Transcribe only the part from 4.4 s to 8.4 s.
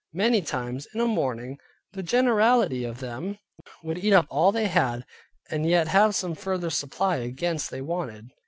they had, and yet have some further supply against they wanted.